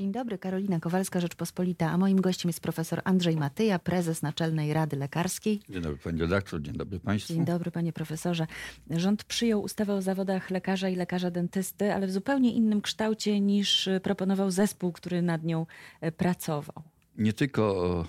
Dzień 0.00 0.12
dobry, 0.12 0.38
Karolina 0.38 0.80
Kowalska, 0.80 1.20
Rzeczpospolita, 1.20 1.90
a 1.90 1.98
moim 1.98 2.20
gościem 2.20 2.48
jest 2.48 2.60
profesor 2.60 3.00
Andrzej 3.04 3.36
Matyja, 3.36 3.78
prezes 3.78 4.22
Naczelnej 4.22 4.72
Rady 4.72 4.96
Lekarskiej. 4.96 5.60
Dzień 5.68 5.82
dobry 5.82 5.98
pani 5.98 6.20
redaktor, 6.20 6.62
dzień 6.62 6.74
dobry 6.74 7.00
państwu. 7.00 7.34
Dzień 7.34 7.44
dobry 7.44 7.70
panie 7.70 7.92
profesorze. 7.92 8.46
Rząd 8.90 9.24
przyjął 9.24 9.62
ustawę 9.62 9.94
o 9.94 10.02
zawodach 10.02 10.50
lekarza 10.50 10.88
i 10.88 10.96
lekarza 10.96 11.30
dentysty, 11.30 11.94
ale 11.94 12.06
w 12.06 12.10
zupełnie 12.10 12.52
innym 12.52 12.80
kształcie 12.80 13.40
niż 13.40 13.88
proponował 14.02 14.50
zespół, 14.50 14.92
który 14.92 15.22
nad 15.22 15.44
nią 15.44 15.66
e, 16.00 16.12
pracował. 16.12 16.82
Nie 17.18 17.32
tylko 17.32 18.04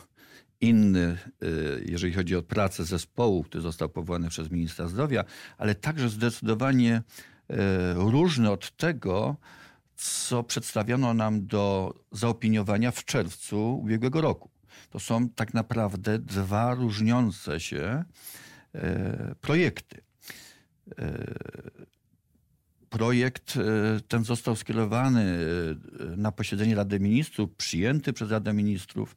inny, 0.62 1.18
e, 1.42 1.48
jeżeli 1.86 2.14
chodzi 2.14 2.36
o 2.36 2.42
pracę 2.44 2.84
zespołu, 2.84 3.44
który 3.44 3.62
został 3.62 3.90
powołany 3.90 4.30
przez 4.30 4.52
ministra 4.52 4.88
zdrowia, 4.88 5.24
ale 5.58 5.76
także 5.76 6.10
zdecydowanie 6.10 7.02
e, 7.50 7.94
różny 7.94 8.52
od 8.52 8.78
tego, 8.78 9.36
co 10.02 10.44
przedstawiono 10.44 11.14
nam 11.14 11.48
do 11.48 11.94
zaopiniowania 12.12 12.92
w 12.92 13.06
czerwcu 13.06 13.80
ubiegłego 13.80 14.22
roku. 14.22 14.50
To 14.90 15.00
są 15.00 15.30
tak 15.30 15.54
naprawdę 15.54 16.20
dwa 16.20 16.74
różniące 16.74 17.60
się 17.60 18.04
e, 18.76 19.36
projekty. 19.42 20.02
E, 21.00 21.34
projekt 22.90 23.58
e, 23.58 23.62
ten 24.08 24.24
został 24.24 24.56
skierowany 24.56 25.38
na 26.18 26.32
posiedzenie 26.32 26.76
Rady 26.76 27.00
Ministrów, 27.00 27.56
przyjęty 27.56 28.14
przez 28.14 28.32
Radę 28.32 28.54
Ministrów, 28.54 29.16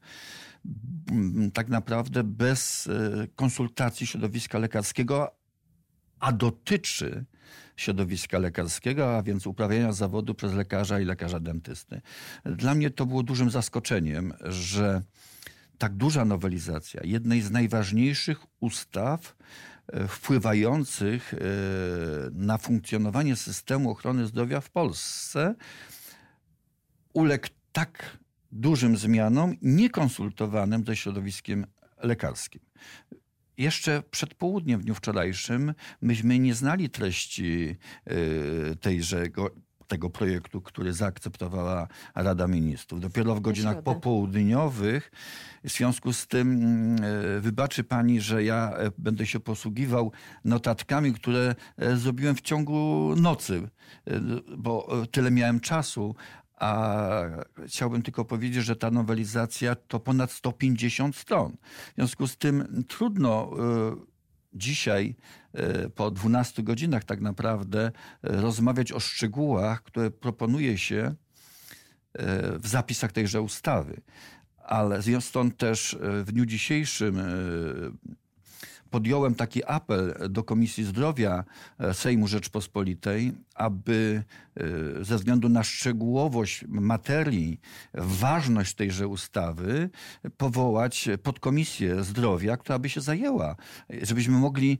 tak 1.55 1.69
naprawdę 1.69 2.25
bez 2.25 2.89
konsultacji 3.37 4.07
środowiska 4.07 4.59
lekarskiego, 4.59 5.35
a 6.21 6.33
dotyczy 6.33 7.25
środowiska 7.77 8.39
lekarskiego, 8.39 9.17
a 9.17 9.23
więc 9.23 9.47
uprawiania 9.47 9.93
zawodu 9.93 10.35
przez 10.35 10.53
lekarza 10.53 11.01
i 11.01 11.05
lekarza 11.05 11.41
dentysty. 11.41 12.01
Dla 12.45 12.75
mnie 12.75 12.91
to 12.91 13.07
było 13.07 13.23
dużym 13.23 13.51
zaskoczeniem, 13.51 14.35
że 14.41 15.03
tak 15.79 15.95
duża 15.95 16.25
nowelizacja 16.25 17.01
jednej 17.05 17.43
z 17.43 17.51
najważniejszych 17.51 18.39
ustaw 18.61 19.37
e, 19.87 20.09
wpływających 20.09 21.35
e, 21.35 21.39
na 22.33 22.59
funkcjonowanie 22.59 23.37
systemu 23.37 23.91
ochrony 23.91 24.27
zdrowia 24.27 24.61
w 24.61 24.71
Polsce 24.71 25.55
uległ 27.13 27.47
tak 27.73 28.19
dużym 28.53 28.97
zmianom, 28.97 29.57
niekonsultowanym 29.63 30.85
ze 30.87 30.97
środowiskiem 30.97 31.67
lekarskim 32.03 32.61
jeszcze 33.59 34.03
przed 34.11 34.35
południem 34.35 34.81
w 34.81 34.85
dniu 34.85 34.95
wczorajszym 34.95 35.75
myśmy 36.01 36.39
nie 36.39 36.55
znali 36.55 36.91
treści 36.91 37.77
y, 38.11 38.77
tejże 38.81 39.27
tego 39.89 40.11
projektu, 40.11 40.61
który 40.61 40.93
zaakceptowała 40.93 41.89
Rada 42.15 42.47
Ministrów. 42.47 43.01
Dopiero 43.01 43.35
w 43.35 43.41
godzinach 43.41 43.83
popołudniowych, 43.83 45.13
w 45.65 45.71
związku 45.71 46.13
z 46.13 46.27
tym 46.27 46.97
y, 47.05 47.41
wybaczy 47.41 47.85
pani, 47.85 48.21
że 48.21 48.45
ja 48.45 48.73
e, 48.77 48.91
będę 48.99 49.27
się 49.27 49.41
posługiwał 49.41 50.13
notatkami, 50.45 51.13
które 51.13 51.55
e, 51.77 51.97
zrobiłem 51.97 52.37
w 52.37 52.41
ciągu 52.41 53.15
nocy, 53.17 53.55
y, 54.09 54.21
bo 54.57 55.03
e, 55.03 55.07
tyle 55.07 55.31
miałem 55.31 55.61
czasu, 55.61 56.15
a 56.57 57.23
chciałbym 57.67 58.03
tylko 58.03 58.25
powiedzieć, 58.25 58.65
że 58.65 58.77
ta 58.77 58.91
nowelizacja 58.91 59.75
to 59.75 60.01
ponad 60.01 60.33
150 60.33 61.17
stron. 61.17 61.57
W 61.93 61.95
związku 61.95 62.27
z 62.27 62.37
tym 62.37 62.85
trudno 62.89 63.51
y, 63.53 64.59
dzisiaj, 64.59 65.17
y, 65.85 65.91
po 65.91 66.11
12 66.11 66.63
godzinach 66.63 67.05
tak 67.05 67.21
naprawdę, 67.21 67.87
y, 67.87 67.93
rozmawiać 68.23 68.93
o 68.93 69.01
szczegółach, 69.01 69.83
które 69.83 70.11
proponuje 70.11 70.79
się 70.79 71.15
w 72.61 72.69
zapisach 72.69 73.13
tejże 73.13 73.43
ustawy. 73.43 74.01
Ale 74.57 75.03
stąd 75.21 75.57
też 75.57 75.99
w 76.01 76.33
dniu 76.33 76.47
dzisiejszym 76.47 77.21
podjąłem 78.95 79.35
taki 79.35 79.65
apel 79.65 80.15
do 80.31 80.45
Komisji 80.45 80.85
Zdrowia 80.85 81.45
e, 81.79 81.95
Sejmu 81.95 82.27
Rzeczpospolitej, 82.27 83.33
aby 83.55 84.23
e, 84.57 85.05
ze 85.05 85.17
względu 85.17 85.49
na 85.49 85.63
szczegółowość 85.63 86.65
materii, 86.69 87.61
ważność 87.95 88.75
tejże 88.75 89.09
ustawy, 89.09 89.91
powołać 90.37 91.09
podkomisję 91.23 92.05
zdrowia, 92.05 92.57
która 92.57 92.79
by 92.79 92.89
się 92.89 93.01
zajęła, 93.01 93.57
żebyśmy 94.03 94.39
mogli 94.39 94.79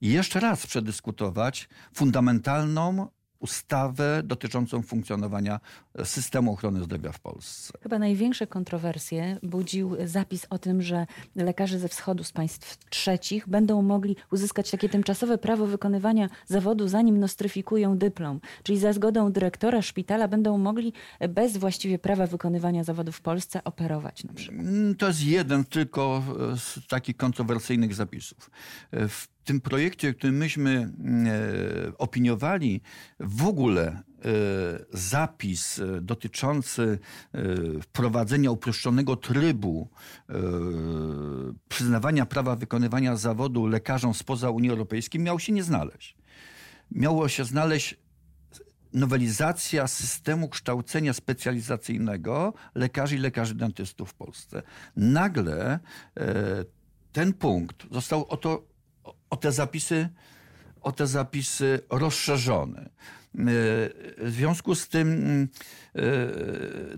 jeszcze 0.00 0.40
raz 0.40 0.66
przedyskutować 0.66 1.68
fundamentalną 1.94 3.08
ustawę 3.38 4.22
dotyczącą 4.24 4.82
funkcjonowania 4.82 5.60
systemu 6.04 6.52
ochrony 6.52 6.84
zdrowia 6.84 7.12
w 7.12 7.20
Polsce. 7.20 7.72
Chyba 7.82 7.98
największe 7.98 8.46
kontrowersje 8.46 9.38
budził 9.42 9.96
zapis 10.04 10.46
o 10.50 10.58
tym, 10.58 10.82
że 10.82 11.06
lekarze 11.36 11.78
ze 11.78 11.88
wschodu 11.88 12.24
z 12.24 12.32
państw 12.32 12.88
trzecich 12.90 13.48
będą 13.48 13.82
mogli 13.82 14.16
uzyskać 14.32 14.70
takie 14.70 14.88
tymczasowe 14.88 15.38
prawo 15.38 15.66
wykonywania 15.66 16.28
zawodu, 16.46 16.88
zanim 16.88 17.20
nostryfikują 17.20 17.98
dyplom. 17.98 18.40
Czyli 18.62 18.78
za 18.78 18.92
zgodą 18.92 19.32
dyrektora 19.32 19.82
szpitala 19.82 20.28
będą 20.28 20.58
mogli 20.58 20.92
bez 21.28 21.56
właściwie 21.56 21.98
prawa 21.98 22.26
wykonywania 22.26 22.84
zawodu 22.84 23.12
w 23.12 23.20
Polsce 23.20 23.64
operować 23.64 24.24
na 24.24 24.32
przykład. 24.32 24.60
Mm, 24.66 24.94
to 24.94 25.06
jest 25.06 25.22
jeden 25.22 25.64
tylko 25.64 26.22
z 26.56 26.86
takich 26.86 27.16
kontrowersyjnych 27.16 27.94
zapisów. 27.94 28.50
W 28.92 29.35
tym 29.46 29.60
projekcie, 29.60 30.14
który 30.14 30.32
myśmy 30.32 30.70
mm, 30.70 31.26
e, 31.26 31.98
opiniowali, 31.98 32.80
w 33.20 33.46
ogóle 33.46 33.82
e, 33.84 34.02
zapis 34.92 35.78
e, 35.78 36.00
dotyczący 36.00 36.98
wprowadzenia 37.82 38.50
uproszczonego 38.50 39.16
trybu 39.16 39.88
przyznawania 41.68 42.26
prawa 42.26 42.56
wykonywania 42.56 43.16
zawodu 43.16 43.66
lekarzom 43.66 44.14
spoza 44.14 44.50
Unii 44.50 44.70
Europejskiej 44.70 45.20
miał 45.20 45.38
się 45.40 45.52
nie 45.52 45.62
znaleźć. 45.62 46.16
Miało 46.90 47.28
się 47.28 47.44
znaleźć 47.44 47.96
nowelizacja 48.92 49.86
systemu 49.86 50.48
kształcenia 50.48 51.12
specjalizacyjnego 51.12 52.54
lekarzy 52.74 53.16
i 53.16 53.18
lekarzy 53.18 53.54
dentystów 53.54 54.10
w 54.10 54.14
Polsce. 54.14 54.62
Nagle 54.96 55.78
ten 57.12 57.32
punkt 57.32 57.86
został 57.90 58.26
oto 58.28 58.75
o 59.30 59.36
te 59.36 59.52
zapisy, 59.52 60.08
o 60.80 60.92
te 60.92 61.06
zapisy 61.06 61.80
rozszerzone. 61.90 62.80
E, 62.80 62.88
w 64.18 64.30
związku 64.30 64.74
z 64.74 64.88
tym 64.88 65.48
e, 65.94 66.00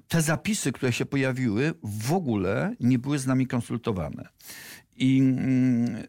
te 0.09 0.23
zapisy, 0.23 0.73
które 0.73 0.93
się 0.93 1.07
pojawiły, 1.07 1.75
w 1.83 2.13
ogóle 2.13 2.75
nie 2.81 2.99
były 2.99 3.19
z 3.19 3.27
nami 3.27 3.47
konsultowane. 3.47 4.29
I 4.97 5.19
mm, 5.19 6.03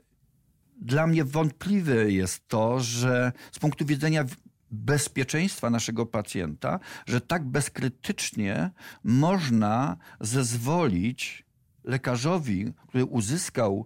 dla 0.82 1.08
mnie 1.08 1.24
wątpliwe 1.24 2.12
jest 2.12 2.48
to, 2.48 2.80
że 2.80 3.32
z 3.52 3.60
punktu 3.60 3.86
widzenia 3.86 4.26
bezpieczeństwa 4.72 5.70
naszego 5.70 6.06
pacjenta, 6.06 6.80
że 7.06 7.22
tak 7.22 7.46
bezkrytycznie 7.46 8.72
można 9.04 9.98
zezwolić 10.20 11.46
lekarzowi, 11.84 12.74
który 12.88 13.06
uzyskał 13.06 13.86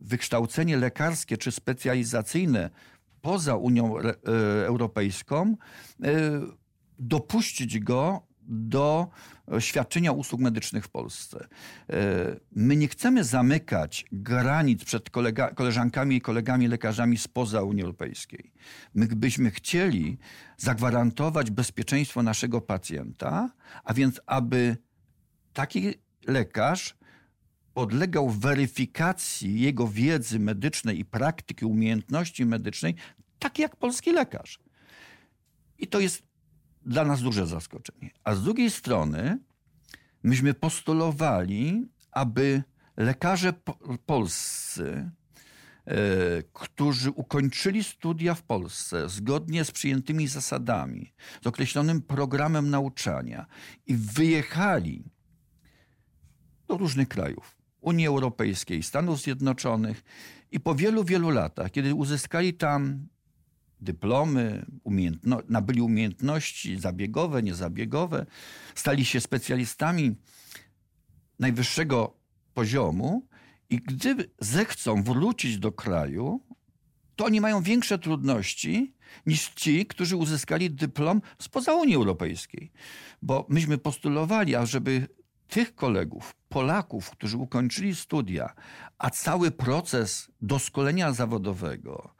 wykształcenie 0.00 0.76
lekarskie 0.76 1.38
czy 1.38 1.52
specjalizacyjne 1.52 2.70
poza 3.20 3.56
Unią 3.56 3.98
e, 3.98 4.12
Europejską, 4.66 5.56
e, 6.02 6.10
dopuścić 6.98 7.78
go 7.78 8.30
do 8.50 9.08
świadczenia 9.58 10.12
usług 10.12 10.40
medycznych 10.40 10.84
w 10.84 10.88
Polsce. 10.88 11.48
E, 11.90 11.96
my 12.52 12.76
nie 12.76 12.88
chcemy 12.88 13.24
zamykać 13.24 14.04
granic 14.12 14.84
przed 14.84 15.10
kolega, 15.10 15.50
koleżankami 15.50 16.16
i 16.16 16.20
kolegami 16.20 16.68
lekarzami 16.68 17.18
spoza 17.18 17.62
Unii 17.62 17.82
Europejskiej. 17.82 18.52
My 18.94 19.06
byśmy 19.06 19.50
chcieli 19.50 20.18
zagwarantować 20.56 21.50
bezpieczeństwo 21.50 22.22
naszego 22.22 22.60
pacjenta, 22.60 23.50
a 23.84 23.94
więc 23.94 24.20
aby 24.26 24.76
taki 25.52 25.94
lekarz 26.26 26.96
podlegał 27.74 28.30
weryfikacji 28.30 29.60
jego 29.60 29.88
wiedzy 29.88 30.38
medycznej 30.38 30.98
i 30.98 31.04
praktyki, 31.04 31.64
umiejętności 31.64 32.46
medycznej, 32.46 32.94
tak 33.38 33.58
jak 33.58 33.76
polski 33.76 34.12
lekarz. 34.12 34.58
I 35.78 35.86
to 35.86 36.00
jest 36.00 36.22
dla 36.86 37.04
nas 37.04 37.22
duże 37.22 37.46
zaskoczenie. 37.46 38.10
A 38.24 38.34
z 38.34 38.42
drugiej 38.42 38.70
strony, 38.70 39.38
myśmy 40.22 40.54
postulowali, 40.54 41.88
aby 42.12 42.62
lekarze 42.96 43.52
polscy, 44.06 45.10
e, 45.84 45.96
którzy 46.52 47.10
ukończyli 47.10 47.84
studia 47.84 48.34
w 48.34 48.42
Polsce 48.42 49.08
zgodnie 49.08 49.64
z 49.64 49.70
przyjętymi 49.70 50.28
zasadami, 50.28 51.12
z 51.42 51.46
określonym 51.46 52.02
programem 52.02 52.70
nauczania 52.70 53.46
i 53.86 53.96
wyjechali 53.96 55.04
do 56.68 56.76
różnych 56.76 57.08
krajów, 57.08 57.59
Unii 57.80 58.06
Europejskiej, 58.06 58.82
Stanów 58.82 59.20
Zjednoczonych 59.20 60.02
i 60.52 60.60
po 60.60 60.74
wielu, 60.74 61.04
wielu 61.04 61.30
latach, 61.30 61.70
kiedy 61.70 61.94
uzyskali 61.94 62.54
tam 62.54 63.08
dyplomy, 63.80 64.66
umiejętno, 64.84 65.42
nabyli 65.48 65.80
umiejętności 65.80 66.80
zabiegowe, 66.80 67.42
niezabiegowe, 67.42 68.26
stali 68.74 69.04
się 69.04 69.20
specjalistami 69.20 70.16
najwyższego 71.38 72.16
poziomu 72.54 73.26
i 73.70 73.76
gdy 73.76 74.30
zechcą 74.40 75.02
wrócić 75.02 75.58
do 75.58 75.72
kraju, 75.72 76.40
to 77.16 77.24
oni 77.24 77.40
mają 77.40 77.62
większe 77.62 77.98
trudności 77.98 78.94
niż 79.26 79.48
ci, 79.48 79.86
którzy 79.86 80.16
uzyskali 80.16 80.70
dyplom 80.70 81.22
spoza 81.38 81.74
Unii 81.74 81.94
Europejskiej. 81.94 82.72
Bo 83.22 83.46
myśmy 83.48 83.78
postulowali, 83.78 84.54
ażeby 84.54 85.08
tych 85.50 85.74
kolegów, 85.74 86.34
Polaków, 86.48 87.10
którzy 87.10 87.36
ukończyli 87.36 87.94
studia, 87.94 88.54
a 88.98 89.10
cały 89.10 89.50
proces 89.50 90.30
doskolenia 90.42 91.12
zawodowego 91.12 92.14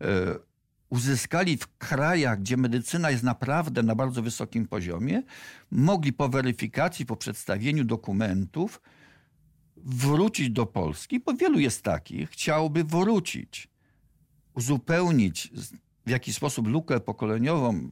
e, 0.00 0.06
uzyskali 0.90 1.56
w 1.56 1.76
krajach, 1.78 2.40
gdzie 2.40 2.56
medycyna 2.56 3.10
jest 3.10 3.22
naprawdę 3.22 3.82
na 3.82 3.94
bardzo 3.94 4.22
wysokim 4.22 4.66
poziomie, 4.66 5.22
mogli 5.70 6.12
po 6.12 6.28
weryfikacji, 6.28 7.06
po 7.06 7.16
przedstawieniu 7.16 7.84
dokumentów 7.84 8.80
wrócić 9.76 10.50
do 10.50 10.66
Polski, 10.66 11.20
bo 11.20 11.34
wielu 11.34 11.58
jest 11.58 11.82
takich, 11.82 12.30
chciałby 12.30 12.84
wrócić, 12.84 13.68
uzupełnić 14.54 15.52
w 16.06 16.10
jakiś 16.10 16.36
sposób 16.36 16.66
lukę 16.66 17.00
pokoleniową, 17.00 17.90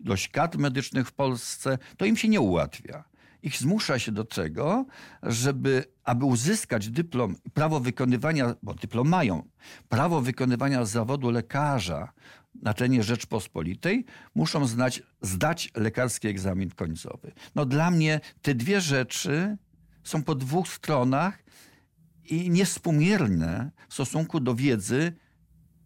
ilość 0.00 0.28
kadr 0.28 0.58
medycznych 0.58 1.08
w 1.08 1.12
Polsce, 1.12 1.78
to 1.96 2.04
im 2.04 2.16
się 2.16 2.28
nie 2.28 2.40
ułatwia. 2.40 3.11
Ich 3.42 3.58
zmusza 3.58 3.98
się 3.98 4.12
do 4.12 4.24
tego, 4.24 4.86
żeby, 5.22 5.84
aby 6.04 6.24
uzyskać 6.24 6.88
dyplom, 6.90 7.36
prawo 7.54 7.80
wykonywania, 7.80 8.54
bo 8.62 8.74
dyplom 8.74 9.08
mają, 9.08 9.48
prawo 9.88 10.20
wykonywania 10.20 10.84
zawodu 10.84 11.30
lekarza 11.30 12.12
na 12.62 12.74
terenie 12.74 13.02
Rzeczpospolitej, 13.02 14.04
muszą 14.34 14.66
znać, 14.66 15.02
zdać 15.22 15.70
lekarski 15.76 16.28
egzamin 16.28 16.70
końcowy. 16.70 17.32
No 17.54 17.64
dla 17.66 17.90
mnie 17.90 18.20
te 18.42 18.54
dwie 18.54 18.80
rzeczy 18.80 19.56
są 20.04 20.22
po 20.22 20.34
dwóch 20.34 20.68
stronach 20.68 21.42
i 22.24 22.50
niespółmierne 22.50 23.70
w 23.88 23.94
stosunku 23.94 24.40
do 24.40 24.54
wiedzy 24.54 25.12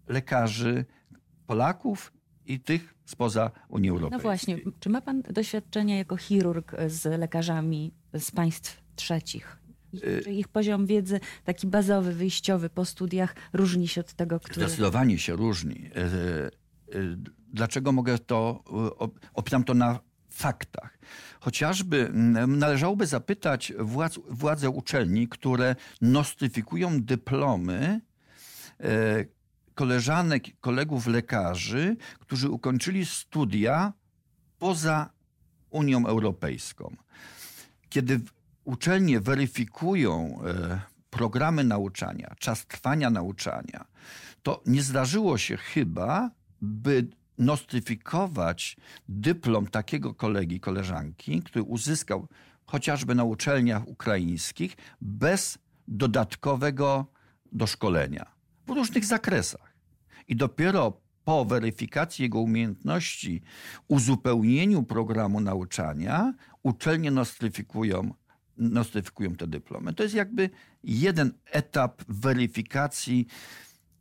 lekarzy 0.08 0.84
Polaków 1.46 2.12
i 2.46 2.60
tych 2.60 2.94
spoza 3.04 3.50
Unii 3.68 3.90
Europejskiej. 3.90 4.18
No 4.18 4.22
właśnie, 4.22 4.72
czy 4.80 4.88
ma 4.88 5.00
pan 5.00 5.22
doświadczenia 5.22 5.98
jako 5.98 6.16
chirurg 6.16 6.72
z 6.86 7.20
lekarzami 7.20 7.92
z 8.18 8.30
państw 8.30 8.82
trzecich? 8.96 9.58
Y- 9.94 10.20
czy 10.24 10.32
ich 10.32 10.48
poziom 10.48 10.86
wiedzy, 10.86 11.20
taki 11.44 11.66
bazowy, 11.66 12.12
wyjściowy 12.12 12.70
po 12.70 12.84
studiach, 12.84 13.34
różni 13.52 13.88
się 13.88 14.00
od 14.00 14.12
tego, 14.12 14.40
który... 14.40 14.66
Zdecydowanie 14.66 15.18
się 15.18 15.36
różni. 15.36 15.90
E, 15.94 16.00
e, 16.02 16.50
dlaczego 17.52 17.92
mogę 17.92 18.18
to, 18.18 18.64
opieram 19.34 19.64
to 19.64 19.74
na 19.74 20.00
faktach. 20.28 20.98
Chociażby 21.40 22.10
należałoby 22.46 23.06
zapytać 23.06 23.72
władz, 23.78 24.18
władze 24.30 24.70
uczelni, 24.70 25.28
które 25.28 25.76
nostryfikują 26.00 27.02
dyplomy 27.02 28.00
e, 28.80 29.24
koleżanek, 29.76 30.44
kolegów 30.60 31.06
lekarzy, 31.06 31.96
którzy 32.18 32.50
ukończyli 32.50 33.06
studia 33.06 33.92
poza 34.58 35.10
Unią 35.70 36.06
Europejską. 36.06 36.96
Kiedy 37.88 38.20
uczelnie 38.64 39.20
weryfikują 39.20 40.38
e, 40.44 40.80
programy 41.10 41.64
nauczania, 41.64 42.34
czas 42.38 42.66
trwania 42.66 43.10
nauczania, 43.10 43.84
to 44.42 44.62
nie 44.66 44.82
zdarzyło 44.82 45.38
się 45.38 45.56
chyba, 45.56 46.30
by 46.60 47.06
nostryfikować 47.38 48.76
dyplom 49.08 49.66
takiego 49.66 50.14
kolegi, 50.14 50.60
koleżanki, 50.60 51.42
który 51.42 51.62
uzyskał 51.62 52.28
chociażby 52.66 53.14
na 53.14 53.24
uczelniach 53.24 53.88
ukraińskich 53.88 54.76
bez 55.00 55.58
dodatkowego 55.88 57.06
doszkolenia 57.52 58.26
w 58.66 58.70
różnych 58.70 59.04
zakresach. 59.04 59.65
I 60.28 60.36
dopiero 60.36 61.00
po 61.24 61.44
weryfikacji 61.44 62.22
jego 62.22 62.40
umiejętności, 62.40 63.42
uzupełnieniu 63.88 64.82
programu 64.82 65.40
nauczania, 65.40 66.34
uczelnie 66.62 67.10
nostryfikują, 67.10 68.14
nostryfikują 68.56 69.34
te 69.34 69.46
dyplomy. 69.46 69.94
To 69.94 70.02
jest 70.02 70.14
jakby 70.14 70.50
jeden 70.82 71.32
etap 71.50 72.02
weryfikacji 72.08 73.26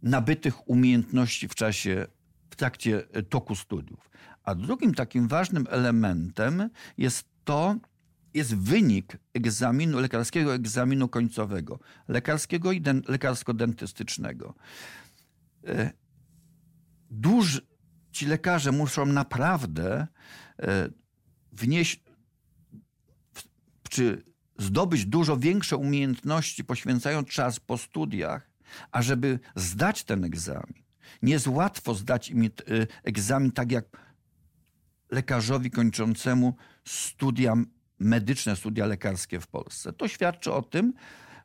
nabytych 0.01 0.69
umiejętności 0.69 1.47
w 1.47 1.55
czasie 1.55 2.07
w 2.49 2.55
trakcie 2.55 3.03
e, 3.13 3.23
toku 3.23 3.55
studiów. 3.55 4.09
A 4.43 4.55
drugim 4.55 4.93
takim 4.93 5.27
ważnym 5.27 5.67
elementem 5.69 6.69
jest 6.97 7.29
to, 7.43 7.75
jest 8.33 8.55
wynik 8.55 9.17
egzaminu, 9.33 9.99
lekarskiego 9.99 10.53
egzaminu 10.53 11.07
końcowego, 11.07 11.79
lekarskiego 12.07 12.71
i 12.71 12.81
den, 12.81 13.01
lekarsko-dentystycznego. 13.01 14.53
E, 17.15 17.21
duży, 17.21 17.61
ci 18.11 18.25
lekarze 18.25 18.71
muszą 18.71 19.05
naprawdę 19.05 20.07
e, 20.59 20.89
wnieść, 21.51 22.03
czy 23.89 24.23
zdobyć 24.59 25.05
dużo 25.05 25.37
większe 25.37 25.77
umiejętności, 25.77 26.63
poświęcając 26.63 27.27
czas 27.27 27.59
po 27.59 27.77
studiach, 27.77 28.51
ażeby 28.91 29.39
zdać 29.55 30.03
ten 30.03 30.23
egzamin. 30.23 30.83
Nie 31.21 31.33
jest 31.33 31.47
łatwo 31.47 31.95
zdać 31.95 32.29
im 32.29 32.43
y, 32.43 32.49
egzamin 33.03 33.51
tak 33.51 33.71
jak 33.71 33.85
lekarzowi 35.11 35.71
kończącemu 35.71 36.55
studia 36.85 37.53
medyczne, 37.99 38.55
studia 38.55 38.85
lekarskie 38.85 39.39
w 39.39 39.47
Polsce. 39.47 39.93
To 39.93 40.07
świadczy 40.07 40.53
o 40.53 40.61
tym, 40.61 40.93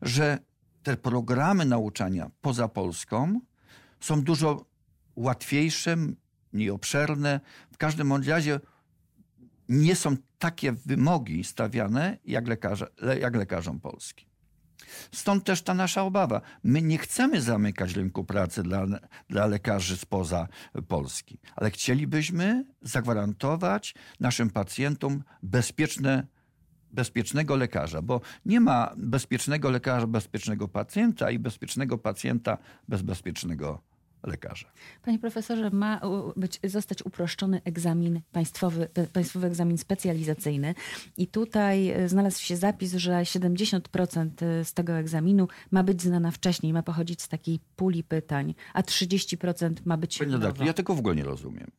że 0.03 0.39
te 0.83 0.97
programy 0.97 1.65
nauczania 1.65 2.31
poza 2.41 2.69
Polską 2.69 3.41
są 4.01 4.23
dużo 4.23 4.70
łatwiejsze, 5.21 5.97
mniej 6.53 6.71
obszerne. 6.71 7.41
W 7.73 7.77
każdym 7.77 8.13
razie 8.13 8.61
nie 9.69 9.97
są 9.97 10.17
takie 10.39 10.73
wymogi 10.73 11.45
stawiane 11.45 12.19
jak, 12.25 12.45
jak 13.21 13.37
lekarzom 13.37 13.81
polskim. 13.81 14.31
Stąd 15.13 15.45
też 15.45 15.63
ta 15.63 15.75
nasza 15.75 16.03
obawa. 16.03 16.41
My 16.65 16.83
nie 16.83 16.99
chcemy 16.99 17.41
zamykać 17.41 17.95
rynku 17.95 18.25
pracy 18.25 18.63
dla, 18.63 18.87
dla 19.29 19.47
lekarzy 19.47 19.97
spoza 19.97 20.49
Polski, 20.89 21.39
ale 21.57 21.71
chcielibyśmy 21.71 22.65
zagwarantować 22.83 23.95
naszym 24.21 24.51
pacjentom 24.51 25.23
bezpieczne 25.43 26.27
bezpiecznego 26.93 27.57
lekarza, 27.57 28.03
bo 28.03 28.21
nie 28.47 28.61
ma 28.61 28.95
bezpiecznego 28.97 29.71
lekarza, 29.71 30.07
bezpiecznego 30.07 30.69
pacjenta 30.69 31.31
i 31.31 31.39
bezpiecznego 31.39 31.99
pacjenta 31.99 32.59
bez 32.89 33.03
bezpiecznego 33.03 33.90
lekarza. 34.23 34.73
Panie 35.03 35.19
profesorze, 35.19 35.71
ma 35.71 36.01
być, 36.37 36.61
zostać 36.65 37.03
uproszczony 37.03 37.61
egzamin 37.65 38.21
państwowy, 38.33 38.89
państwowy 39.13 39.47
egzamin 39.47 39.79
specjalizacyjny 39.79 40.75
i 41.17 41.27
tutaj 41.27 41.89
e, 41.89 42.09
znalazł 42.09 42.43
się 42.43 42.57
zapis, 42.57 42.95
że 42.95 43.13
70% 43.13 43.81
e, 44.43 44.65
z 44.65 44.75
tego 44.75 44.93
egzaminu 44.93 45.49
ma 45.71 45.83
być 45.83 46.03
znana 46.03 46.31
wcześniej, 46.31 46.73
ma 46.73 46.83
pochodzić 46.83 47.23
z 47.23 47.29
takiej 47.29 47.61
puli 47.77 48.05
pytań, 48.05 48.55
a 48.75 48.83
30% 48.83 49.75
ma 49.85 49.97
być 49.97 50.19
Panie 50.19 50.33
redaktor, 50.33 50.67
ja 50.67 50.73
tego 50.73 50.95
w 50.95 50.99
ogóle 50.99 51.17
nie 51.17 51.25
rozumiem. 51.25 51.71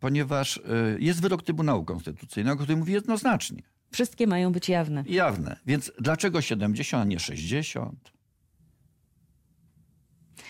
Ponieważ 0.00 0.58
e, 0.58 0.62
jest 0.98 1.22
wyrok 1.22 1.42
Trybunału 1.42 1.84
Konstytucyjnego, 1.84 2.56
który 2.56 2.76
mówi 2.76 2.92
jednoznacznie. 2.92 3.62
Wszystkie 3.92 4.26
mają 4.26 4.52
być 4.52 4.68
jawne. 4.68 5.04
Jawne. 5.06 5.56
Więc 5.66 5.92
dlaczego 5.98 6.40
70, 6.40 7.02
a 7.02 7.04
nie 7.04 7.18
60? 7.18 8.19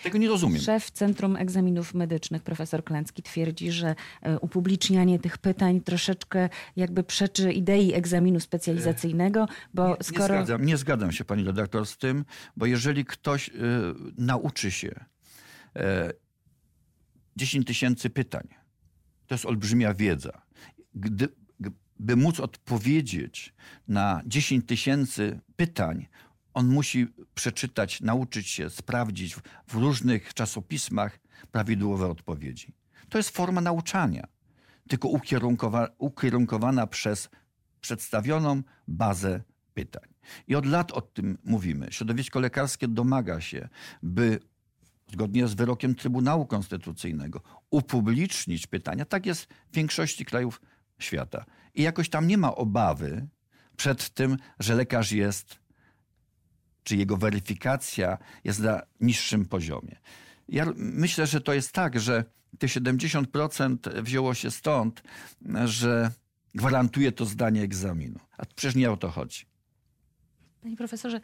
Tego 0.03 0.17
nie 0.17 0.27
rozumiem. 0.27 0.61
Szef 0.61 0.91
Centrum 0.91 1.35
Egzaminów 1.35 1.93
Medycznych, 1.93 2.43
profesor 2.43 2.83
Klęcki, 2.83 3.23
twierdzi, 3.23 3.71
że 3.71 3.95
e, 4.21 4.39
upublicznianie 4.39 5.19
tych 5.19 5.37
pytań 5.37 5.81
troszeczkę 5.81 6.49
jakby 6.75 7.03
przeczy 7.03 7.51
idei 7.51 7.93
egzaminu 7.93 8.39
specjalizacyjnego, 8.39 9.47
bo 9.73 9.87
nie, 9.89 9.95
skoro... 10.03 10.35
Nie 10.35 10.45
zgadzam, 10.45 10.65
nie 10.65 10.77
zgadzam 10.77 11.11
się 11.11 11.25
pani 11.25 11.43
redaktor 11.43 11.85
z 11.85 11.97
tym, 11.97 12.25
bo 12.57 12.65
jeżeli 12.65 13.05
ktoś 13.05 13.49
y, 13.49 13.51
nauczy 14.17 14.71
się 14.71 14.87
y, 14.87 15.79
e, 15.79 16.13
10 17.35 17.67
tysięcy 17.67 18.09
pytań, 18.09 18.47
to 19.27 19.35
jest 19.35 19.45
olbrzymia 19.45 19.93
wiedza. 19.93 20.41
Gdy, 20.93 21.27
by 22.01 22.15
móc 22.15 22.39
odpowiedzieć 22.39 23.53
na 23.87 24.21
10 24.25 24.67
tysięcy 24.67 25.39
pytań, 25.55 26.07
on 26.53 26.67
musi 26.67 27.07
przeczytać, 27.35 28.01
nauczyć 28.01 28.47
się, 28.47 28.69
sprawdzić 28.69 29.35
w 29.67 29.73
różnych 29.73 30.33
czasopismach 30.33 31.19
prawidłowe 31.51 32.07
odpowiedzi. 32.07 32.73
To 33.09 33.17
jest 33.17 33.29
forma 33.29 33.61
nauczania, 33.61 34.27
tylko 34.87 35.07
ukierunkowa 35.07 35.87
ukierunkowana 35.97 36.87
przez 36.87 37.29
przedstawioną 37.81 38.63
bazę 38.87 39.41
pytań. 39.73 40.11
I 40.47 40.55
od 40.55 40.65
lat 40.65 40.91
o 40.91 41.01
tym 41.01 41.37
mówimy. 41.43 41.87
Środowisko 41.91 42.39
lekarskie 42.39 42.87
domaga 42.87 43.41
się, 43.41 43.69
by 44.03 44.39
zgodnie 45.11 45.47
z 45.47 45.53
wyrokiem 45.53 45.95
Trybunału 45.95 46.45
Konstytucyjnego, 46.45 47.41
upublicznić 47.69 48.67
pytania. 48.67 49.05
Tak 49.05 49.25
jest 49.25 49.45
w 49.71 49.75
większości 49.75 50.25
krajów 50.25 50.61
świata. 50.99 51.45
I 51.75 51.81
jakoś 51.81 52.09
tam 52.09 52.27
nie 52.27 52.37
ma 52.37 52.55
obawy 52.55 53.27
przed 53.77 54.09
tym, 54.09 54.37
że 54.59 54.75
lekarz 54.75 55.11
jest, 55.11 55.60
czy 56.83 56.95
jego 56.95 57.17
weryfikacja 57.17 58.17
jest 58.43 58.59
na 58.59 58.81
niższym 59.01 59.45
poziomie. 59.45 59.95
Ja 60.49 60.65
myślę, 60.75 61.27
że 61.27 61.41
to 61.41 61.53
jest 61.53 61.71
tak, 61.71 61.99
że 61.99 62.23
te 62.59 62.67
70% 62.67 64.01
wzięło 64.01 64.33
się 64.33 64.51
stąd, 64.51 65.03
że 65.65 66.11
gwarantuje 66.55 67.11
to 67.11 67.25
zdanie 67.25 67.61
egzaminu. 67.61 68.19
A 68.37 68.45
przecież 68.45 68.75
nie 68.75 68.91
o 68.91 68.97
to 68.97 69.09
chodzi. 69.09 69.50
Panie 70.63 70.77
profesorze, 70.77 71.19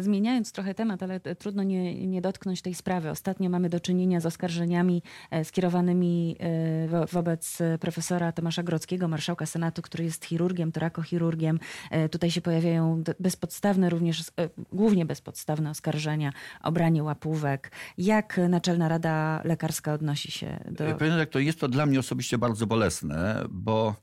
zmieniając 0.00 0.52
trochę 0.52 0.74
temat, 0.74 1.02
ale 1.02 1.20
trudno 1.20 1.62
nie, 1.62 2.06
nie, 2.06 2.20
dotknąć 2.20 2.62
tej 2.62 2.74
sprawy. 2.74 3.10
Ostatnio 3.10 3.50
mamy 3.50 3.68
do 3.68 3.80
czynienia 3.80 4.20
z 4.20 4.26
oskarżeniami 4.26 5.02
e, 5.30 5.44
skierowanymi 5.44 6.36
e, 6.40 7.06
wobec 7.06 7.58
profesora 7.80 8.32
Tomasza 8.32 8.62
Grodzkiego, 8.62 9.08
marszałka 9.08 9.46
Senatu, 9.46 9.82
który 9.82 10.04
jest 10.04 10.24
chirurgiem, 10.24 10.72
torakochirurgiem. 10.72 11.58
E, 11.90 12.08
tutaj 12.08 12.30
się 12.30 12.40
pojawiają 12.40 13.02
bezpodstawne, 13.20 13.90
również 13.90 14.24
głównie 14.72 15.06
bezpodstawne 15.06 15.70
oskarżenia 15.70 16.32
o 16.62 16.72
branie 16.72 17.02
łapówek. 17.02 17.72
Jak 17.98 18.40
Naczelna 18.48 18.88
Rada 18.88 19.40
Lekarska 19.44 19.92
odnosi 19.92 20.30
się 20.30 20.64
do... 20.70 20.94
Panie 20.94 21.16
rektor, 21.16 21.42
jest 21.42 21.60
to 21.60 21.68
dla 21.68 21.86
mnie 21.86 22.00
osobiście 22.00 22.38
bardzo 22.38 22.66
bolesne, 22.66 23.44
bo 23.50 23.94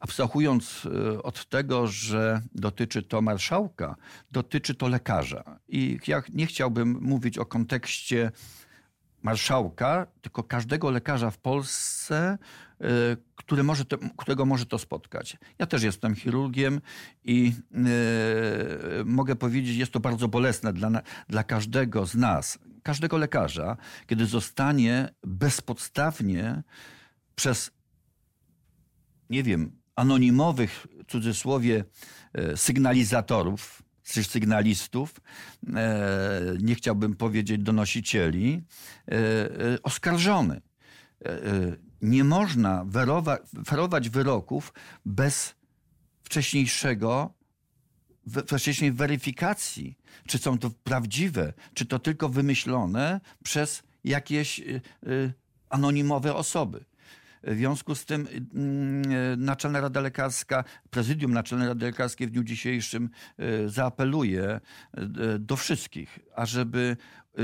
abstrahując 0.00 0.88
e, 1.14 1.22
od 1.22 1.48
tego, 1.48 1.86
że 1.86 2.40
dotyczy 2.54 3.02
to 3.02 3.22
marszałka, 3.22 3.96
dotyczy 4.32 4.74
to 4.74 4.88
lekarza. 4.88 5.58
I 5.68 5.98
ja 6.06 6.22
nie 6.34 6.46
chciałbym 6.46 6.98
mówić 7.00 7.38
o 7.38 7.46
kontekście 7.46 8.32
marszałka, 9.22 10.06
tylko 10.22 10.42
każdego 10.42 10.90
lekarza 10.90 11.30
w 11.30 11.38
Polsce, 11.38 12.38
e, 12.80 12.86
który 13.36 13.62
może 13.62 13.84
to, 13.84 13.98
którego 14.16 14.46
może 14.46 14.66
to 14.66 14.78
spotkać. 14.78 15.36
Ja 15.58 15.66
też 15.66 15.82
jestem 15.82 16.14
chirurgiem 16.14 16.80
i 17.24 17.54
yy, 17.70 19.04
mogę 19.04 19.36
powiedzieć, 19.36 19.76
jest 19.76 19.92
to 19.92 20.00
bardzo 20.00 20.28
bolesne 20.28 20.72
dla, 20.72 20.90
dla 21.28 21.44
każdego 21.44 22.06
z 22.06 22.14
nas, 22.14 22.58
każdego 22.82 23.16
lekarza, 23.16 23.76
kiedy 24.06 24.26
zostanie 24.26 25.14
bezpodstawnie 25.24 26.62
przez, 27.36 27.70
nie 29.30 29.42
wiem, 29.42 29.72
anonimowych, 29.96 30.86
w 31.06 31.10
cudzysłowie, 31.10 31.84
e, 32.32 32.56
sygnalizatorów, 32.56 33.82
sygnalistów, 34.02 35.14
e, 35.74 36.54
nie 36.60 36.74
chciałbym 36.74 37.16
powiedzieć 37.16 37.62
donosicieli, 37.62 38.62
e, 39.08 39.82
oskarżony. 39.82 40.60
Nie 42.02 42.24
można 42.24 42.86
ferować 43.66 44.08
wyroków 44.10 44.72
bez 45.06 45.54
wcześniejszego 46.22 47.34
wcześniej 48.46 48.92
weryfikacji, 48.92 49.98
czy 50.26 50.38
są 50.38 50.58
to 50.58 50.70
prawdziwe, 50.70 51.52
czy 51.74 51.86
to 51.86 51.98
tylko 51.98 52.28
wymyślone 52.28 53.20
przez 53.42 53.82
jakieś 54.04 54.60
anonimowe 55.70 56.34
osoby. 56.34 56.84
W 57.42 57.56
związku 57.56 57.94
z 57.94 58.04
tym 58.04 58.28
mm, 58.54 59.44
Naczelna 59.44 59.80
Rada 59.80 60.00
Lekarska, 60.00 60.64
prezydium 60.90 61.32
Naczelnej 61.32 61.68
Rady 61.68 61.86
Lekarskiej 61.86 62.26
w 62.26 62.30
dniu 62.30 62.44
dzisiejszym 62.44 63.10
e, 63.38 63.68
zaapeluje 63.68 64.44
e, 64.44 64.60
do 65.38 65.56
wszystkich, 65.56 66.18
ażeby 66.34 66.96
e, 67.38 67.42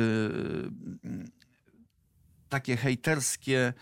takie 2.49 2.77
hejterskie 2.77 3.73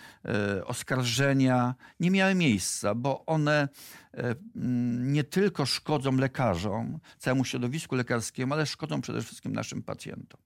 oskarżenia 0.64 1.74
nie 2.00 2.10
miały 2.10 2.34
miejsca, 2.34 2.94
bo 2.94 3.26
one 3.26 3.68
nie 5.00 5.24
tylko 5.24 5.66
szkodzą 5.66 6.16
lekarzom, 6.16 6.98
całemu 7.18 7.44
środowisku 7.44 7.94
lekarskiemu, 7.94 8.54
ale 8.54 8.66
szkodzą 8.66 9.00
przede 9.00 9.22
wszystkim 9.22 9.52
naszym 9.52 9.82
pacjentom. 9.82 10.40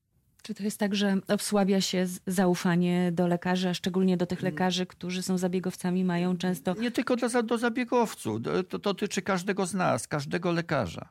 Czy 0.45 0.55
to 0.55 0.63
jest 0.63 0.79
tak, 0.79 0.95
że 0.95 1.17
osłabia 1.29 1.81
się 1.81 2.07
zaufanie 2.27 3.13
do 3.13 3.27
lekarzy, 3.27 3.69
a 3.69 3.75
szczególnie 3.75 4.17
do 4.17 4.27
tych 4.27 4.41
mm. 4.41 4.53
lekarzy, 4.53 4.87
którzy 4.87 5.23
są 5.23 5.39
zabiegowcami, 5.39 6.05
mają 6.05 6.37
często. 6.37 6.75
Nie 6.75 6.91
tylko 6.91 7.17
do, 7.17 7.43
do 7.43 7.59
zabiegowców, 7.59 8.43
to, 8.43 8.65
to 8.65 8.79
dotyczy 8.79 9.23
każdego 9.23 9.67
z 9.67 9.75
nas, 9.75 10.09
każdego 10.09 10.53
lekarza. 10.53 11.09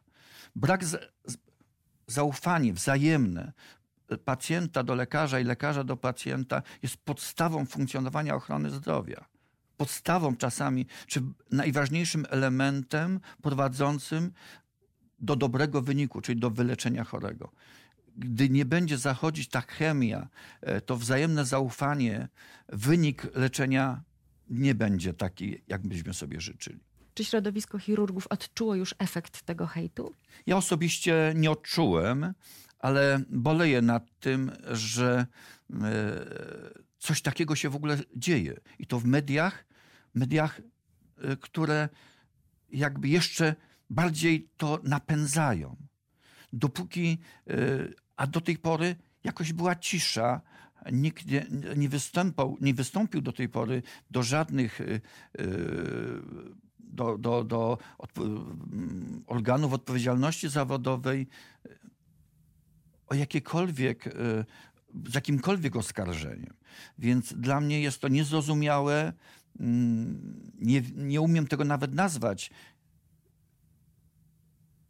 Brak 0.55 0.85
z, 0.85 0.97
zaufania 2.07 2.73
wzajemne 2.73 3.53
pacjenta 4.25 4.83
do 4.83 4.95
lekarza 4.95 5.39
i 5.39 5.43
lekarza 5.43 5.83
do 5.83 5.97
pacjenta 5.97 6.61
jest 6.83 6.97
podstawą 6.97 7.65
funkcjonowania 7.65 8.35
ochrony 8.35 8.69
zdrowia. 8.69 9.25
Podstawą 9.77 10.35
czasami, 10.35 10.85
czy 11.07 11.21
najważniejszym 11.51 12.25
elementem 12.29 13.19
prowadzącym 13.41 14.31
do 15.19 15.35
dobrego 15.35 15.81
wyniku, 15.81 16.21
czyli 16.21 16.39
do 16.39 16.49
wyleczenia 16.49 17.03
chorego 17.03 17.49
gdy 18.17 18.49
nie 18.49 18.65
będzie 18.65 18.97
zachodzić 18.97 19.49
ta 19.49 19.61
chemia, 19.61 20.27
e, 20.61 20.81
to 20.81 20.97
wzajemne 20.97 21.45
zaufanie, 21.45 22.27
wynik 22.69 23.35
leczenia 23.35 24.03
nie 24.49 24.75
będzie 24.75 25.13
taki, 25.13 25.61
jak 25.67 25.87
byśmy 25.87 26.13
sobie 26.13 26.41
życzyli. 26.41 26.79
Czy 27.13 27.25
środowisko 27.25 27.79
chirurgów 27.79 28.27
odczuło 28.27 28.75
już 28.75 28.95
efekt 28.99 29.41
tego 29.41 29.67
hejtu? 29.67 30.13
Ja 30.45 30.57
osobiście 30.57 31.33
nie 31.35 31.51
odczułem, 31.51 32.33
ale 32.79 33.19
boleję 33.29 33.81
nad 33.81 34.19
tym, 34.19 34.51
że 34.71 35.25
e, 35.71 35.85
coś 36.99 37.21
takiego 37.21 37.55
się 37.55 37.69
w 37.69 37.75
ogóle 37.75 37.97
dzieje. 38.15 38.59
I 38.79 38.87
to 38.87 38.99
w 38.99 39.05
mediach, 39.05 39.65
mediach, 40.13 40.61
e, 41.17 41.37
które 41.37 41.89
jakby 42.69 43.07
jeszcze 43.07 43.55
bardziej 43.89 44.49
to 44.57 44.79
napędzają. 44.83 45.75
Dopóki 46.53 47.17
a 48.17 48.27
do 48.27 48.41
tej 48.41 48.57
pory 48.57 48.95
jakoś 49.23 49.53
była 49.53 49.75
cisza. 49.75 50.41
Nikt 50.91 51.25
nie, 51.25 51.45
nie, 51.77 51.89
występał, 51.89 52.57
nie 52.61 52.73
wystąpił 52.73 53.21
do 53.21 53.31
tej 53.31 53.49
pory 53.49 53.83
do 54.11 54.23
żadnych 54.23 54.81
y, 54.81 55.01
y, 55.39 56.21
do, 56.79 57.17
do, 57.17 57.43
do 57.43 57.77
mm, 58.17 59.23
organów 59.27 59.73
odpowiedzialności 59.73 60.49
zawodowej 60.49 61.27
o 63.07 63.15
jakiekolwiek, 63.15 64.07
y, 64.07 64.11
z 65.09 65.15
jakimkolwiek 65.15 65.75
oskarżeniem. 65.75 66.53
Więc 66.97 67.33
dla 67.33 67.61
mnie 67.61 67.81
jest 67.81 68.01
to 68.01 68.07
niezrozumiałe. 68.07 69.13
Mm, 69.59 70.51
nie, 70.59 70.81
nie 70.95 71.21
umiem 71.21 71.47
tego 71.47 71.63
nawet 71.63 71.93
nazwać. 71.93 72.51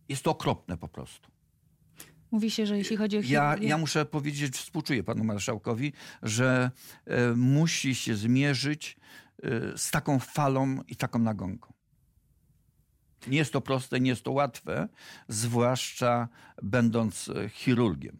Jest 0.10 0.24
to 0.24 0.32
okropne 0.32 0.78
po 0.78 0.88
prostu. 0.88 1.33
Mówi 2.34 2.52
się, 2.52 2.66
że 2.66 2.78
jeśli 2.78 2.98
chodzi 2.98 3.18
o 3.18 3.22
ja, 3.24 3.56
ja 3.62 3.78
muszę 3.78 4.06
powiedzieć, 4.06 4.56
współczuję 4.56 5.04
panu 5.04 5.24
marszałkowi, 5.24 5.94
że 6.24 6.72
e, 7.06 7.34
musi 7.36 7.96
się 7.96 8.16
zmierzyć 8.16 8.98
e, 9.44 9.78
z 9.78 9.92
taką 9.92 10.20
falą 10.20 10.82
i 10.88 10.96
taką 10.96 11.20
nagonką. 11.20 11.74
Nie 13.28 13.38
jest 13.38 13.54
to 13.54 13.62
proste, 13.62 14.00
nie 14.00 14.10
jest 14.10 14.24
to 14.24 14.32
łatwe, 14.32 14.88
zwłaszcza 15.28 16.28
będąc 16.64 17.30
e, 17.30 17.50
chirurgiem. 17.50 18.20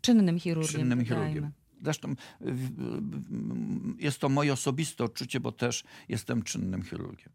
Czynnym 0.00 0.38
chirurgiem. 0.38 0.72
Czynnym 0.72 1.04
chirurgiem. 1.04 1.50
Zresztą 1.82 2.14
jest 3.98 4.18
to 4.18 4.28
moje 4.28 4.52
osobiste 4.52 5.04
odczucie, 5.04 5.40
bo 5.40 5.52
też 5.52 5.84
jestem 6.08 6.42
czynnym 6.42 6.82
chirurgiem. 6.82 7.32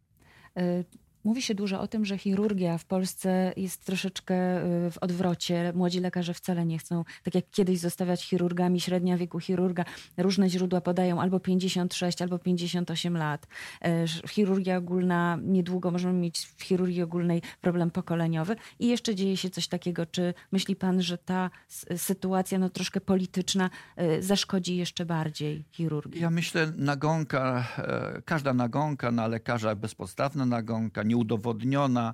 E, 1.26 1.34
Mówi 1.34 1.42
się 1.42 1.56
dużo 1.56 1.82
o 1.82 1.88
tym, 1.88 2.06
że 2.06 2.18
chirurgia 2.18 2.78
w 2.78 2.86
Polsce 2.86 3.54
jest 3.58 3.86
troszeczkę 3.86 4.64
y, 4.88 4.92
w 4.92 4.98
odwrocie. 4.98 5.74
Młodzi 5.76 6.00
lekarze 6.00 6.34
wcale 6.34 6.66
nie 6.66 6.78
chcą, 6.78 7.04
tak 7.24 7.36
jak 7.36 7.50
kiedyś, 7.52 7.80
zostawiać 7.80 8.26
chirurgami. 8.26 8.82
Średnia 8.82 9.18
wieku 9.18 9.40
chirurga, 9.40 9.86
różne 10.18 10.50
źródła 10.50 10.82
podają 10.82 11.22
albo 11.22 11.40
56, 11.40 12.22
albo 12.22 12.40
58 12.40 13.18
lat. 13.18 13.48
Y, 13.86 14.30
chirurgia 14.30 14.78
ogólna, 14.78 15.40
niedługo 15.44 15.92
możemy 15.92 16.14
mieć 16.14 16.40
w 16.40 16.64
chirurgii 16.64 17.02
ogólnej 17.02 17.42
problem 17.62 17.92
pokoleniowy. 17.92 18.56
I 18.80 18.88
jeszcze 18.88 19.16
dzieje 19.16 19.38
się 19.38 19.50
coś 19.50 19.68
takiego. 19.68 20.06
Czy 20.06 20.34
myśli 20.52 20.76
pan, 20.76 21.02
że 21.02 21.18
ta 21.18 21.50
sytuacja 21.98 22.60
no, 22.60 22.70
troszkę 22.70 23.02
polityczna 23.02 23.70
y, 24.02 24.24
zaszkodzi 24.24 24.78
jeszcze 24.78 25.06
bardziej 25.06 25.66
chirurgii? 25.72 26.22
Ja 26.22 26.30
myślę, 26.30 26.72
nagonka, 26.78 27.68
e, 27.78 28.22
każda 28.26 28.54
nagonka 28.54 29.12
na 29.12 29.28
lekarza, 29.28 29.76
bezpodstawna 29.76 30.46
nagonka, 30.46 31.04
nieudowodniona, 31.14 32.14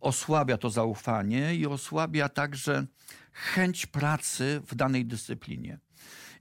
osłabia 0.00 0.58
to 0.58 0.70
zaufanie 0.70 1.54
i 1.54 1.66
osłabia 1.66 2.28
także 2.28 2.86
chęć 3.32 3.86
pracy 3.86 4.62
w 4.66 4.74
danej 4.74 5.06
dyscyplinie. 5.06 5.78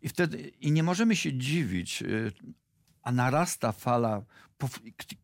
I 0.01 0.09
wtedy 0.09 0.37
i 0.37 0.71
nie 0.71 0.83
możemy 0.83 1.15
się 1.15 1.37
dziwić, 1.37 2.01
y, 2.01 2.31
a 3.03 3.11
narasta 3.11 3.71
fala, 3.71 4.21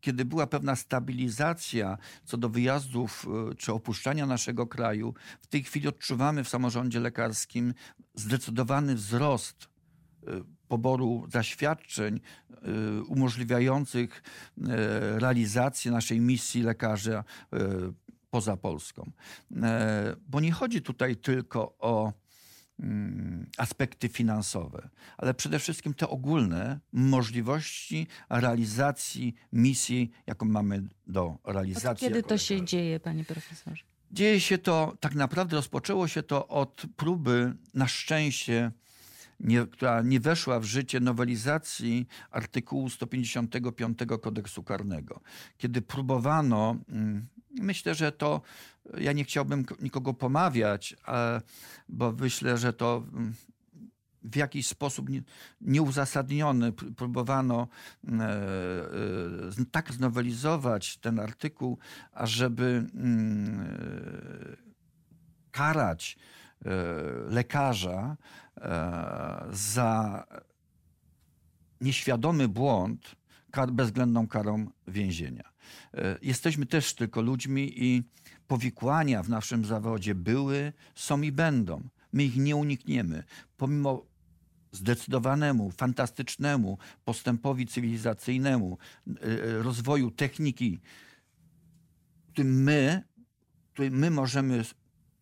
kiedy 0.00 0.24
była 0.24 0.46
pewna 0.46 0.76
stabilizacja 0.76 1.98
co 2.24 2.36
do 2.36 2.48
wyjazdów 2.48 3.26
y, 3.52 3.54
czy 3.54 3.72
opuszczania 3.72 4.26
naszego 4.26 4.66
kraju, 4.66 5.14
w 5.40 5.46
tej 5.46 5.62
chwili 5.62 5.88
odczuwamy 5.88 6.44
w 6.44 6.48
samorządzie 6.48 7.00
lekarskim 7.00 7.74
zdecydowany 8.14 8.94
wzrost 8.94 9.68
poboru 10.68 11.26
zaświadczeń 11.32 12.20
y, 12.98 13.02
umożliwiających 13.02 14.22
y, 14.58 14.62
realizację 15.18 15.90
naszej 15.90 16.20
misji 16.20 16.62
lekarza 16.62 17.24
y, 17.54 17.58
poza 18.30 18.56
Polską. 18.56 19.10
Bo 20.28 20.40
nie 20.40 20.52
chodzi 20.52 20.82
tutaj 20.82 21.16
tylko 21.16 21.76
o 21.78 22.12
mm, 22.80 23.46
aspekty 23.58 24.08
finansowe, 24.08 24.88
ale 25.16 25.34
przede 25.34 25.58
wszystkim 25.58 25.94
te 25.94 26.08
ogólne 26.08 26.80
możliwości 26.92 28.06
realizacji 28.30 29.34
misji, 29.52 30.10
jaką 30.26 30.46
mamy 30.46 30.82
do 31.06 31.38
realizacji. 31.44 32.06
Od 32.06 32.12
kiedy 32.12 32.22
to 32.22 32.38
się 32.38 32.64
dzieje, 32.64 33.00
panie 33.00 33.24
profesorze? 33.24 33.84
Dzieje 34.10 34.40
się 34.40 34.58
to, 34.58 34.96
tak 35.00 35.14
naprawdę 35.14 35.56
rozpoczęło 35.56 36.08
się 36.08 36.22
to 36.22 36.48
od 36.48 36.82
próby, 36.96 37.54
na 37.74 37.88
szczęście, 37.88 38.72
nie, 39.40 39.66
która 39.66 40.02
nie 40.02 40.20
weszła 40.20 40.60
w 40.60 40.64
życie 40.64 41.00
nowelizacji 41.00 42.06
artykułu 42.30 42.90
155 42.90 43.98
kodeksu 44.22 44.62
karnego. 44.62 45.20
Kiedy 45.58 45.82
próbowano, 45.82 46.76
mm, 46.88 47.26
myślę, 47.60 47.94
że 47.94 48.12
to, 48.12 48.40
ja 48.98 49.12
nie 49.12 49.24
chciałbym 49.24 49.64
nikogo 49.80 50.14
pomawiać, 50.14 50.96
bo 51.88 52.12
myślę, 52.12 52.58
że 52.58 52.72
to 52.72 53.04
mm, 53.12 53.34
w 54.22 54.36
jakiś 54.36 54.66
sposób 54.66 55.08
nieuzasadniony 55.60 56.72
próbowano 56.72 57.68
e, 58.08 58.24
e, 59.60 59.64
tak 59.70 59.92
znowelizować 59.92 60.96
ten 60.96 61.20
artykuł, 61.20 61.78
ażeby 62.12 62.86
mm, 62.94 63.60
e, 63.60 64.56
karać 65.50 66.18
lekarza 67.28 68.16
za 69.50 70.24
nieświadomy 71.80 72.48
błąd 72.48 73.16
kar, 73.50 73.70
bezwzględną 73.70 74.28
karą 74.28 74.70
więzienia. 74.88 75.52
Jesteśmy 76.22 76.66
też 76.66 76.94
tylko 76.94 77.22
ludźmi 77.22 77.84
i 77.84 78.02
powikłania 78.46 79.22
w 79.22 79.28
naszym 79.28 79.64
zawodzie 79.64 80.14
były, 80.14 80.72
są 80.94 81.22
i 81.22 81.32
będą. 81.32 81.88
My 82.12 82.24
ich 82.24 82.36
nie 82.36 82.56
unikniemy. 82.56 83.24
Pomimo 83.56 84.06
zdecydowanemu, 84.72 85.70
fantastycznemu 85.70 86.78
postępowi 87.04 87.66
cywilizacyjnemu, 87.66 88.78
y, 89.08 89.62
rozwoju 89.62 90.10
techniki, 90.10 90.80
którym 92.32 92.62
my, 92.62 93.02
my 93.90 94.10
możemy, 94.10 94.64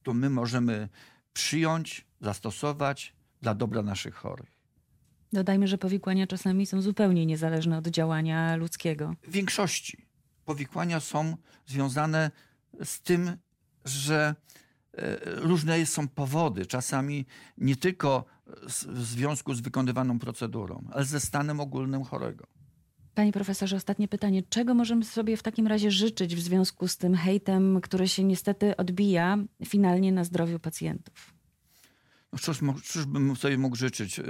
to 0.03 0.15
my 0.15 0.31
możemy 0.31 0.89
przyjąć, 1.33 2.07
zastosować 2.21 3.16
dla 3.43 3.55
dobra 3.55 3.83
naszych 3.83 4.15
chorych. 4.15 4.57
Dodajmy, 5.33 5.69
że 5.69 5.79
powikłania 5.79 6.27
czasami 6.27 6.67
są 6.67 6.83
zupełnie 6.83 7.27
niezależne 7.27 7.79
od 7.79 7.89
działania 7.89 8.57
ludzkiego. 8.57 9.15
W 9.23 9.31
większości 9.33 10.07
powikłania 10.45 11.01
są 11.01 11.37
związane 11.67 12.31
z 12.85 13.03
tym, 13.03 13.37
że 13.85 14.35
e, 14.93 15.19
różne 15.25 15.87
są 15.87 16.09
powody, 16.09 16.67
czasami 16.67 17.27
nie 17.59 17.77
tylko 17.77 18.25
w 18.93 19.03
związku 19.03 19.55
z 19.55 19.61
wykonywaną 19.61 20.19
procedurą, 20.19 20.85
ale 20.93 21.05
ze 21.05 21.21
stanem 21.21 21.61
ogólnym 21.61 22.05
chorego. 22.05 22.47
Panie 23.15 23.33
profesorze, 23.33 23.77
ostatnie 23.77 24.09
pytanie. 24.09 24.43
Czego 24.49 24.75
możemy 24.75 25.05
sobie 25.05 25.37
w 25.37 25.43
takim 25.43 25.67
razie 25.67 25.91
życzyć 25.91 26.37
w 26.37 26.41
związku 26.41 26.89
z 26.89 26.97
tym 26.97 27.15
hejtem, 27.15 27.81
który 27.81 28.09
się 28.09 28.25
niestety 28.25 28.77
odbija 28.77 29.39
finalnie 29.65 30.13
na 30.13 30.25
zdrowiu 30.25 30.59
pacjentów? 30.59 31.36
Cóż, 32.41 32.61
cóż 32.85 33.05
bym 33.05 33.37
sobie 33.37 33.59
mógł 33.59 33.77
życzyć? 33.77 34.19
E, 34.19 34.25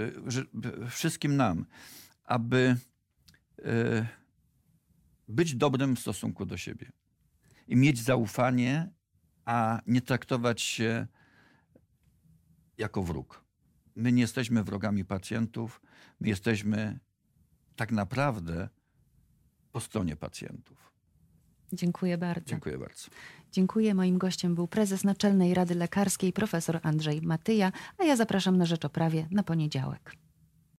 wszystkim 0.91 1.37
nam, 1.37 1.67
aby 2.25 2.77
e, 3.65 4.07
być 5.29 5.55
dobrym 5.55 5.97
w 5.97 6.01
stosunku 6.01 6.47
do 6.47 6.57
siebie 6.57 6.93
i 7.69 7.77
mieć 7.77 8.03
zaufanie, 8.03 8.91
a 9.45 9.81
nie 9.87 10.01
traktować 10.01 10.63
się 10.63 11.07
jako 12.79 13.03
wróg. 13.03 13.45
My 13.97 14.13
nie 14.13 14.23
jesteśmy 14.23 14.65
wrogami 14.65 15.05
pacjentów, 15.05 15.81
my 16.21 16.29
jesteśmy 16.29 16.99
tak 17.77 17.93
naprawdę 17.93 18.69
po 19.73 19.81
stronie 19.81 20.17
pacjentów. 20.17 20.96
Dziękuję 21.73 22.19
bardzo. 22.19 22.51
Dziękuję 22.51 22.79
bardzo. 22.79 23.09
Dziękuję. 23.53 23.95
Moim 23.95 24.19
gościem 24.19 24.55
był 24.55 24.67
prezes 24.69 25.05
Naczelnej 25.05 25.55
Rady 25.55 25.75
Lekarskiej 25.75 26.33
profesor 26.33 26.81
Andrzej 26.83 27.23
Matyja, 27.23 27.73
a 27.99 28.05
ja 28.05 28.17
zapraszam 28.17 28.59
na 28.59 28.65
Rzecz 28.65 28.85
o 28.85 28.89
Prawie 28.89 29.27
na 29.31 29.43
poniedziałek. 29.43 30.26